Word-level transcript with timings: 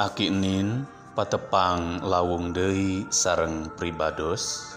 Akinin 0.00 0.88
patepang 1.12 2.00
lawung 2.00 2.56
Dei 2.56 3.04
sareng 3.12 3.68
pribados. 3.76 4.72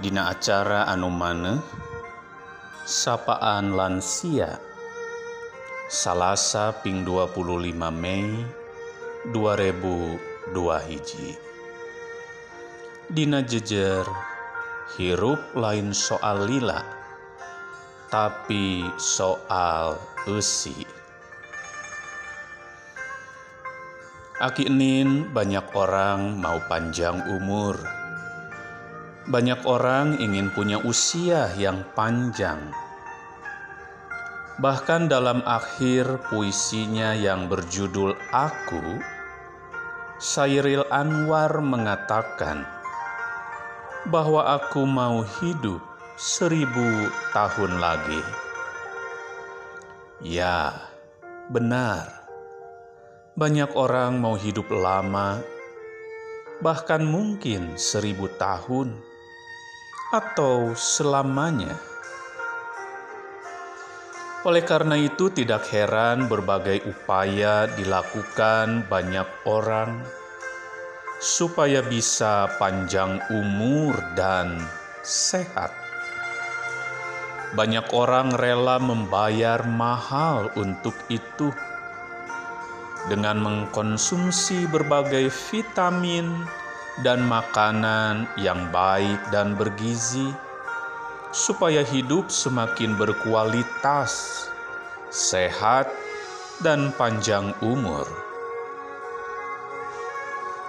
Dina 0.00 0.32
acara 0.32 0.88
anu 0.88 1.12
maneh 1.12 1.60
sapaan 2.88 3.76
lansia. 3.76 4.56
Salasa 5.92 6.72
ping 6.80 7.04
25 7.04 7.76
Mei 7.92 8.32
2002 9.36 10.88
hiji. 10.88 11.36
Dina 13.12 13.44
jejer 13.44 14.08
hirup 14.96 15.52
lain 15.52 15.92
soal 15.92 16.48
lila 16.48 16.80
tapi 18.08 18.80
soal 18.96 20.00
usi. 20.24 21.03
Aki 24.44 24.68
banyak 25.32 25.72
orang 25.72 26.36
mau 26.36 26.60
panjang 26.68 27.16
umur. 27.32 27.80
Banyak 29.24 29.64
orang 29.64 30.20
ingin 30.20 30.52
punya 30.52 30.76
usia 30.84 31.48
yang 31.56 31.80
panjang. 31.96 32.60
Bahkan 34.60 35.08
dalam 35.08 35.40
akhir 35.48 36.28
puisinya 36.28 37.16
yang 37.16 37.48
berjudul 37.48 38.20
Aku, 38.36 39.00
Sairil 40.20 40.84
Anwar 40.92 41.64
mengatakan 41.64 42.68
bahwa 44.12 44.60
aku 44.60 44.84
mau 44.84 45.24
hidup 45.40 45.80
seribu 46.20 47.08
tahun 47.32 47.80
lagi. 47.80 48.20
Ya, 50.20 50.76
benar 51.48 52.23
banyak 53.34 53.74
orang 53.74 54.22
mau 54.22 54.38
hidup 54.38 54.70
lama, 54.70 55.42
bahkan 56.62 57.02
mungkin 57.02 57.74
seribu 57.74 58.30
tahun 58.38 58.94
atau 60.14 60.70
selamanya. 60.78 61.74
Oleh 64.46 64.62
karena 64.62 64.94
itu, 64.94 65.34
tidak 65.34 65.66
heran 65.74 66.30
berbagai 66.30 66.86
upaya 66.86 67.66
dilakukan 67.74 68.86
banyak 68.86 69.26
orang 69.50 69.98
supaya 71.18 71.82
bisa 71.82 72.54
panjang 72.62 73.18
umur 73.34 73.98
dan 74.14 74.62
sehat. 75.02 75.74
Banyak 77.58 77.90
orang 77.90 78.30
rela 78.38 78.78
membayar 78.78 79.66
mahal 79.66 80.54
untuk 80.54 80.94
itu 81.10 81.50
dengan 83.08 83.36
mengkonsumsi 83.40 84.68
berbagai 84.68 85.28
vitamin 85.28 86.44
dan 87.02 87.26
makanan 87.26 88.30
yang 88.38 88.70
baik 88.70 89.18
dan 89.34 89.58
bergizi, 89.58 90.30
supaya 91.34 91.82
hidup 91.82 92.30
semakin 92.30 92.94
berkualitas, 92.94 94.46
sehat, 95.10 95.90
dan 96.62 96.94
panjang 96.94 97.50
umur. 97.58 98.06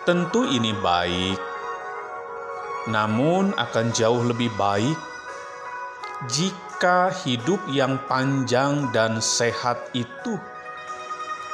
Tentu 0.05 0.45
ini 0.45 0.73
baik, 0.81 1.37
namun 2.89 3.53
akan 3.57 3.89
jauh 3.93 4.21
lebih 4.21 4.49
baik 4.57 4.97
jika 6.29 7.13
hidup 7.25 7.61
yang 7.69 7.99
panjang 8.09 8.89
dan 8.93 9.21
sehat 9.21 9.77
itu 9.93 10.37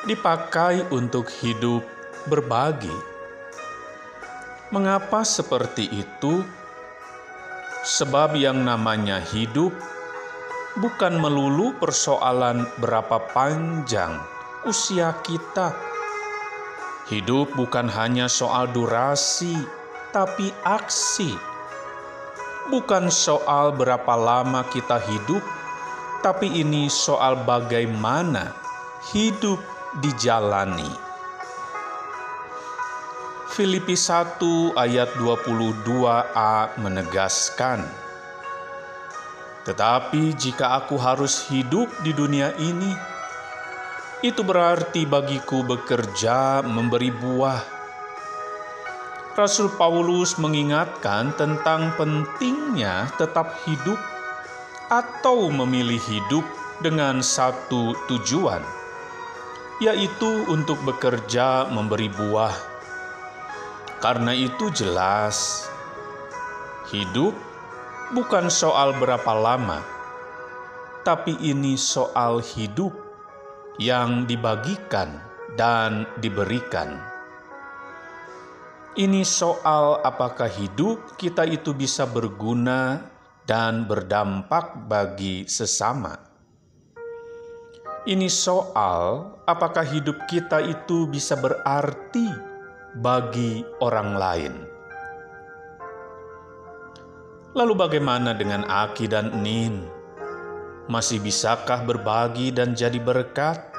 dipakai 0.05 0.89
untuk 0.89 1.29
hidup 1.29 1.85
berbagi. 2.25 2.93
Mengapa 4.73 5.21
seperti 5.21 5.85
itu? 5.91 6.41
Sebab 7.81 8.37
yang 8.37 8.61
namanya 8.61 9.21
hidup 9.21 9.73
bukan 10.77 11.17
melulu 11.17 11.73
persoalan 11.77 12.65
berapa 12.81 13.19
panjang 13.33 14.17
usia 14.65 15.17
kita. 15.25 15.73
Hidup 17.09 17.53
bukan 17.57 17.89
hanya 17.89 18.29
soal 18.29 18.69
durasi, 18.69 19.57
tapi 20.13 20.53
aksi. 20.63 21.33
Bukan 22.69 23.09
soal 23.09 23.73
berapa 23.73 24.13
lama 24.15 24.61
kita 24.69 25.01
hidup, 25.01 25.41
tapi 26.21 26.61
ini 26.61 26.87
soal 26.87 27.41
bagaimana 27.43 28.53
hidup 29.11 29.57
dijalani. 29.99 30.87
Filipi 33.51 33.99
1 33.99 34.79
ayat 34.79 35.11
22a 35.19 36.79
menegaskan, 36.79 37.83
Tetapi 39.67 40.31
jika 40.39 40.79
aku 40.79 40.95
harus 40.95 41.43
hidup 41.51 41.91
di 42.07 42.15
dunia 42.15 42.55
ini, 42.55 42.95
itu 44.23 44.39
berarti 44.39 45.03
bagiku 45.03 45.67
bekerja 45.67 46.63
memberi 46.63 47.11
buah. 47.11 47.61
Rasul 49.35 49.67
Paulus 49.75 50.39
mengingatkan 50.39 51.35
tentang 51.35 51.91
pentingnya 51.99 53.11
tetap 53.19 53.59
hidup 53.67 53.99
atau 54.87 55.51
memilih 55.51 55.99
hidup 55.99 56.47
dengan 56.79 57.19
satu 57.19 57.91
tujuan– 58.07 58.63
yaitu 59.81 60.45
untuk 60.45 60.77
bekerja 60.85 61.65
memberi 61.73 62.05
buah. 62.13 62.53
Karena 63.97 64.29
itu 64.29 64.69
jelas, 64.69 65.65
hidup 66.93 67.33
bukan 68.13 68.45
soal 68.53 68.93
berapa 69.01 69.33
lama, 69.33 69.81
tapi 71.01 71.33
ini 71.41 71.73
soal 71.81 72.45
hidup 72.45 72.93
yang 73.81 74.29
dibagikan 74.29 75.17
dan 75.57 76.05
diberikan. 76.21 77.01
Ini 78.91 79.25
soal 79.25 80.03
apakah 80.05 80.51
hidup 80.51 81.17
kita 81.17 81.47
itu 81.47 81.73
bisa 81.73 82.05
berguna 82.05 83.01
dan 83.49 83.89
berdampak 83.89 84.77
bagi 84.85 85.49
sesama. 85.49 86.30
Ini 88.01 88.33
soal 88.33 89.29
apakah 89.45 89.85
hidup 89.85 90.25
kita 90.25 90.57
itu 90.57 91.05
bisa 91.05 91.37
berarti 91.37 92.25
bagi 92.97 93.61
orang 93.77 94.17
lain. 94.17 94.53
Lalu 97.53 97.77
bagaimana 97.77 98.33
dengan 98.33 98.65
Aki 98.65 99.05
dan 99.05 99.45
Nin? 99.45 99.85
Masih 100.89 101.21
bisakah 101.21 101.85
berbagi 101.85 102.49
dan 102.49 102.73
jadi 102.73 102.97
berkat? 102.97 103.69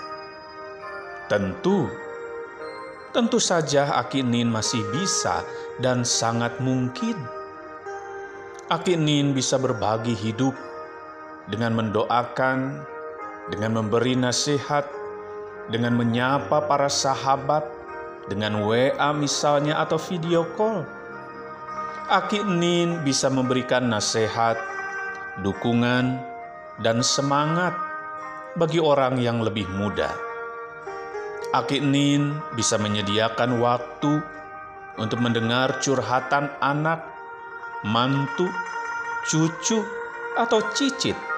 Tentu, 1.26 1.90
tentu 3.10 3.42
saja 3.42 3.90
Aki 4.06 4.22
Nin 4.22 4.46
masih 4.46 4.86
bisa 4.94 5.42
dan 5.82 6.06
sangat 6.06 6.62
mungkin. 6.62 7.18
Aki 8.70 8.94
Nin 9.02 9.34
bisa 9.34 9.58
berbagi 9.58 10.14
hidup 10.14 10.54
dengan 11.50 11.74
mendoakan 11.74 12.91
dengan 13.52 13.84
memberi 13.84 14.16
nasihat, 14.16 14.88
dengan 15.68 15.92
menyapa 15.92 16.64
para 16.64 16.88
sahabat, 16.88 17.68
dengan 18.32 18.64
WA 18.64 19.12
misalnya 19.12 19.76
atau 19.84 20.00
video 20.00 20.48
call. 20.56 20.88
Aki 22.08 22.48
Nin 22.48 23.04
bisa 23.04 23.28
memberikan 23.28 23.92
nasihat, 23.92 24.56
dukungan, 25.44 26.16
dan 26.80 27.04
semangat 27.04 27.76
bagi 28.56 28.80
orang 28.80 29.20
yang 29.20 29.44
lebih 29.44 29.68
muda. 29.68 30.08
Aki 31.52 31.84
Nin 31.84 32.32
bisa 32.56 32.80
menyediakan 32.80 33.60
waktu 33.60 34.24
untuk 34.96 35.20
mendengar 35.20 35.76
curhatan 35.84 36.48
anak, 36.64 37.04
mantu, 37.84 38.48
cucu, 39.28 39.84
atau 40.40 40.64
cicit 40.72 41.31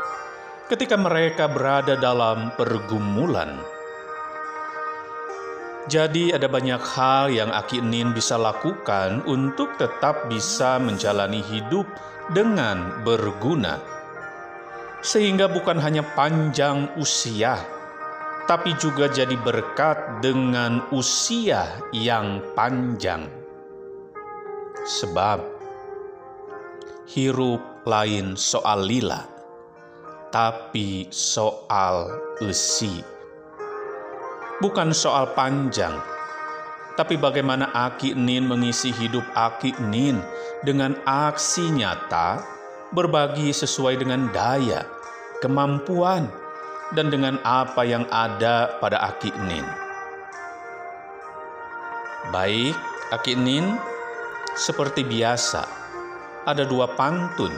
ketika 0.65 0.97
mereka 0.97 1.45
berada 1.45 1.93
dalam 1.97 2.49
pergumulan. 2.57 3.61
Jadi 5.85 6.33
ada 6.33 6.49
banyak 6.49 6.81
hal 6.81 7.29
yang 7.29 7.53
Aki 7.53 7.85
Nin 7.85 8.17
bisa 8.17 8.41
lakukan 8.41 9.21
untuk 9.29 9.77
tetap 9.77 10.33
bisa 10.33 10.81
menjalani 10.81 11.45
hidup 11.45 11.85
dengan 12.33 13.05
berguna. 13.05 13.77
Sehingga 15.05 15.45
bukan 15.45 15.77
hanya 15.85 16.01
panjang 16.17 16.89
usia, 16.97 17.61
tapi 18.49 18.73
juga 18.81 19.13
jadi 19.13 19.37
berkat 19.37 20.25
dengan 20.25 20.89
usia 20.89 21.69
yang 21.93 22.41
panjang. 22.57 23.29
Sebab 24.89 25.45
hirup 27.05 27.61
lain 27.85 28.41
soal 28.41 28.89
lila 28.89 29.34
tapi 30.35 31.07
soal 31.15 32.11
usi. 32.43 33.07
Bukan 34.59 34.91
soal 34.91 35.31
panjang, 35.39 35.95
tapi 36.99 37.15
bagaimana 37.15 37.71
Aki 37.71 38.19
Nin 38.19 38.51
mengisi 38.51 38.91
hidup 38.91 39.23
Aki 39.39 39.79
Nin 39.87 40.19
dengan 40.67 40.99
aksi 41.07 41.71
nyata, 41.71 42.43
berbagi 42.91 43.55
sesuai 43.55 44.03
dengan 44.03 44.27
daya, 44.35 44.83
kemampuan, 45.39 46.27
dan 46.99 47.15
dengan 47.15 47.39
apa 47.47 47.87
yang 47.87 48.03
ada 48.11 48.75
pada 48.83 49.07
Aki 49.15 49.31
Nin. 49.47 49.67
Baik, 52.35 52.75
Aki 53.15 53.39
Nin, 53.39 53.79
seperti 54.59 55.07
biasa, 55.07 55.63
ada 56.43 56.67
dua 56.67 56.91
pantun 56.99 57.55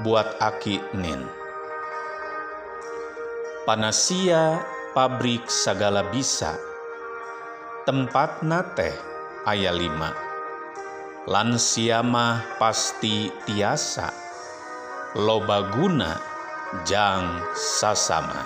buat 0.00 0.40
Aki 0.40 0.96
Nin. 0.96 1.43
Panasia 3.64 4.60
pabrik 4.92 5.48
segala 5.48 6.04
bisa, 6.12 6.52
tempat 7.88 8.44
nate 8.44 8.92
ayat 9.48 9.72
lima. 9.72 10.12
Lansiamah 11.24 12.60
pasti 12.60 13.32
tiasa, 13.48 14.12
loba 15.16 15.64
guna 15.72 16.12
jang 16.84 17.40
sasama. 17.56 18.44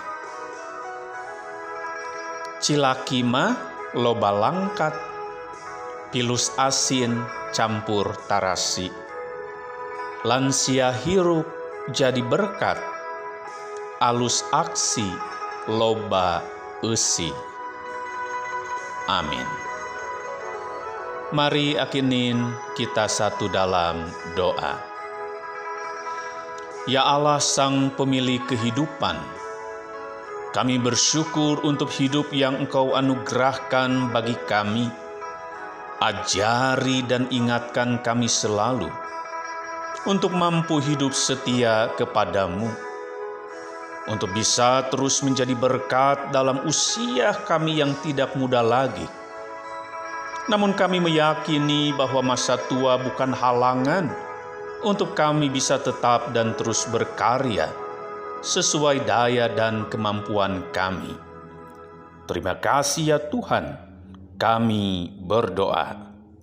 Cilakima 2.63 3.59
loba 3.99 4.31
langkat, 4.31 4.95
pilus 6.15 6.55
asin 6.63 7.27
campur 7.51 8.15
tarasi. 8.31 8.87
Lansia 10.23 10.95
hirup 10.95 11.51
jadi 11.91 12.23
berkat, 12.23 12.79
alus 13.99 14.47
aksi 14.55 15.11
loba 15.67 16.39
usi. 16.87 17.35
Amin. 19.11 19.43
Mari 21.35 21.75
akinin 21.75 22.55
kita 22.79 23.11
satu 23.11 23.51
dalam 23.51 24.07
doa. 24.39 24.79
Ya 26.87 27.03
Allah 27.05 27.43
Sang 27.43 27.91
Pemilik 27.99 28.41
kehidupan, 28.47 29.19
kami 30.55 30.79
bersyukur 30.79 31.61
untuk 31.67 31.91
hidup 31.91 32.31
yang 32.31 32.55
Engkau 32.65 32.95
anugerahkan 32.95 34.15
bagi 34.15 34.39
kami. 34.47 34.89
Ajari 35.99 37.03
dan 37.03 37.27
ingatkan 37.35 37.99
kami 38.07 38.31
selalu 38.31 38.87
untuk 40.07 40.31
mampu 40.31 40.79
hidup 40.79 41.11
setia 41.11 41.91
kepadamu, 41.99 42.71
untuk 44.09 44.33
bisa 44.33 44.89
terus 44.89 45.21
menjadi 45.21 45.53
berkat 45.53 46.33
dalam 46.33 46.65
usia 46.65 47.37
kami 47.45 47.81
yang 47.81 47.93
tidak 48.01 48.33
muda 48.35 48.65
lagi 48.65 49.05
namun 50.49 50.73
kami 50.73 50.97
meyakini 50.97 51.93
bahwa 51.93 52.33
masa 52.33 52.57
tua 52.73 52.97
bukan 52.97 53.37
halangan 53.37 54.09
untuk 54.81 55.13
kami 55.13 55.53
bisa 55.53 55.77
tetap 55.77 56.33
dan 56.33 56.57
terus 56.57 56.89
berkarya 56.89 57.69
sesuai 58.41 59.05
daya 59.05 59.53
dan 59.53 59.85
kemampuan 59.93 60.65
kami. 60.73 61.13
Terima 62.25 62.57
kasih 62.57 63.05
ya 63.13 63.19
Tuhan, 63.29 63.77
kami 64.41 65.21
berdoa. 65.29 66.08